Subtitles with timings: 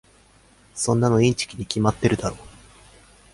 [0.73, 2.37] そんなのインチキに決まってるだろ。